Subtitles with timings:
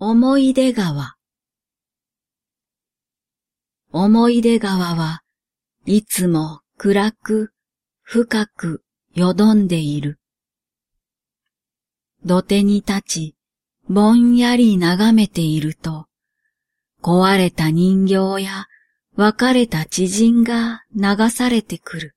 [0.00, 1.16] 思い出川
[3.90, 5.24] 思い出川は
[5.86, 7.50] いつも暗く
[8.04, 10.20] 深くよどんでいる。
[12.24, 13.36] 土手に立ち
[13.88, 16.06] ぼんやり眺めていると
[17.02, 18.66] 壊れた人形や
[19.16, 22.14] 別れた知人が流されてくる。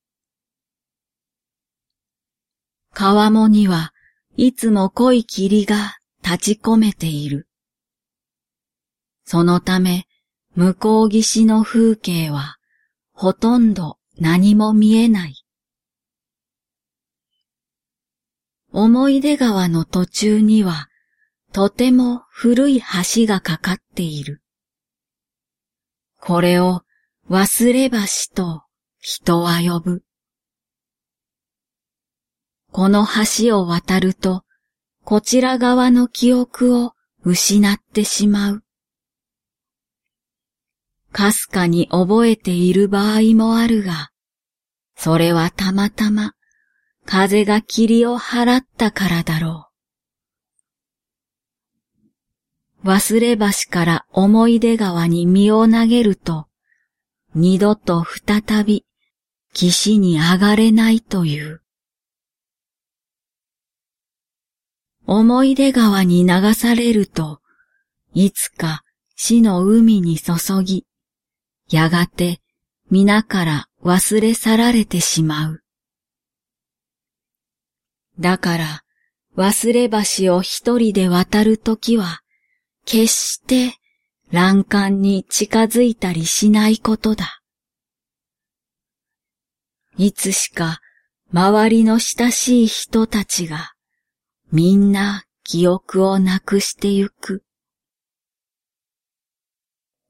[2.94, 3.92] 川面には
[4.38, 7.48] いつも濃い霧が立ち込めている。
[9.32, 10.08] そのため
[10.56, 12.58] 向こう岸の風景は
[13.14, 15.46] ほとんど何も見えない。
[18.74, 20.90] 思い出川の途中には
[21.54, 24.42] とても古い橋がかかっている。
[26.20, 26.82] これを
[27.30, 27.98] 忘れ橋
[28.36, 28.64] と
[29.00, 30.04] 人は呼ぶ。
[32.74, 33.08] この
[33.40, 34.44] 橋を渡ると、
[35.06, 36.92] こちら側の記憶を
[37.24, 38.64] 失ってしまう。
[41.12, 44.10] かすかに覚えている場合もあるが、
[44.96, 46.34] それはたまたま
[47.06, 49.68] 風が霧を払ったからだろ
[52.84, 52.88] う。
[52.88, 56.48] 忘れ橋から思い出川に身を投げると、
[57.36, 58.86] 二度と再び
[59.54, 61.62] 岸に上がれないという。
[65.06, 67.42] 思い出川に流されると、
[68.14, 68.84] いつか
[69.16, 70.34] 死の海に注
[70.64, 70.86] ぎ、
[71.72, 72.42] やがて
[72.90, 75.64] 皆から忘れ去られてしまう。
[78.20, 78.84] だから
[79.38, 82.20] 忘れ橋を一人で渡るときは、
[82.86, 83.74] 決して
[84.32, 87.42] 欄干に近づいたりしないことだ。
[89.98, 90.82] いつしか
[91.32, 93.72] 周りの親しい人たちが
[94.52, 97.44] みんな記憶をなくしてゆく。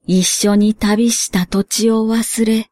[0.06, 2.70] 一緒に旅した土地を忘れ、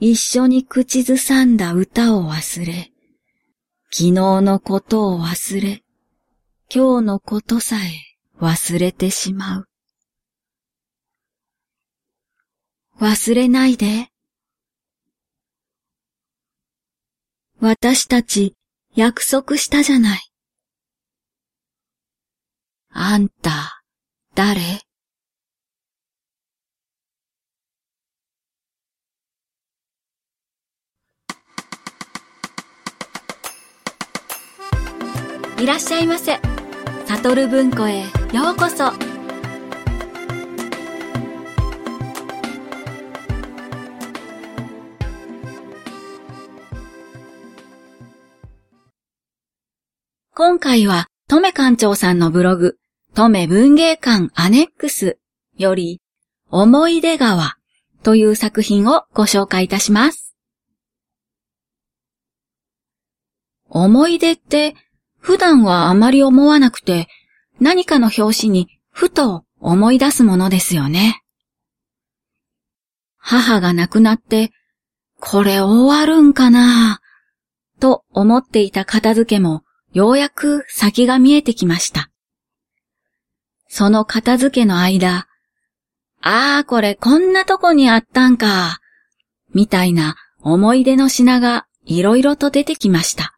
[0.00, 2.92] 一緒に口ずさんだ歌を忘れ、
[3.90, 5.82] 昨日のことを忘れ、
[6.72, 7.90] 今日のことさえ
[8.40, 9.68] 忘れてしまう。
[13.00, 14.08] 忘れないで。
[17.60, 18.54] 私たち
[18.94, 20.20] 約束したじゃない。
[22.90, 23.67] あんた、
[35.60, 36.38] いらっしゃいませ。
[37.06, 38.92] サトル文庫へようこそ。
[50.32, 52.76] 今回は、トメ館長さんのブログ、
[53.14, 55.18] トメ文芸館アネックス
[55.56, 56.00] より、
[56.50, 57.56] 思い出川
[58.04, 60.36] という作品をご紹介いたします。
[63.68, 64.76] 思い出って
[65.18, 67.08] 普段はあまり思わなくて
[67.60, 71.22] 何かの表紙にふと思い出すものですよね。
[73.18, 74.52] 母が亡くなって
[75.20, 77.00] これ終わるんかな
[77.80, 79.62] と思っていた片付けも
[79.92, 82.10] ようやく先が見えてきました。
[83.68, 85.26] その片付けの間、
[86.20, 88.80] ああ、これこんなとこにあったんか、
[89.54, 93.37] みたいな思い出の品がいろいろと出てきました。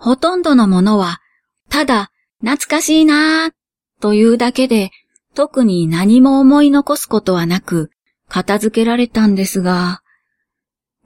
[0.00, 1.20] ほとんどのものは、
[1.68, 3.52] ただ懐かしいなぁ
[4.00, 4.90] というだけで、
[5.34, 7.90] 特に何も思い残すことはなく、
[8.26, 10.00] 片付けられたんですが、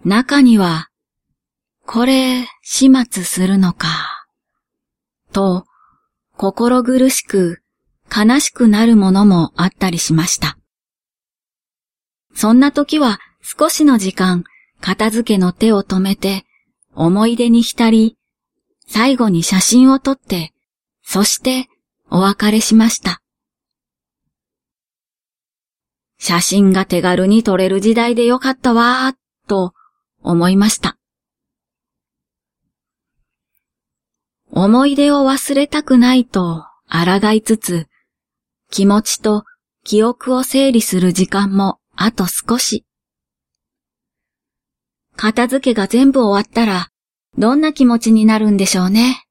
[0.04, 0.90] 中には、
[1.84, 4.26] これ、始末するのか、
[5.32, 5.66] と、
[6.36, 7.62] 心苦しく
[8.14, 10.56] 悲しくなるものもあったりしました。
[12.34, 14.44] そんな時は少しの時間
[14.80, 16.44] 片付けの手を止めて
[16.94, 18.16] 思い出に浸り、
[18.86, 20.52] 最後に写真を撮って、
[21.02, 21.68] そして
[22.10, 23.20] お別れしました。
[26.18, 29.74] 写真が手軽に撮れる時代でよかったわー、と
[30.22, 30.96] 思いました。
[34.50, 37.88] 思い出を忘れたくないと抗いつつ、
[38.70, 39.44] 気持ちと
[39.82, 42.84] 記憶を整理する時間もあと少し。
[45.16, 46.88] 片付けが全部終わったら、
[47.36, 49.24] どんな気持ちになるんでしょうね。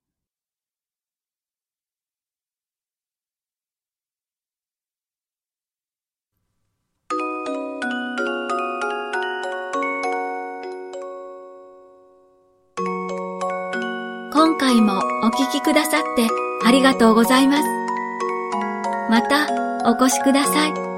[14.33, 16.27] 今回もお聞きくださって
[16.65, 17.63] ありがとうございます。
[19.09, 19.47] また
[19.89, 20.92] お越しください。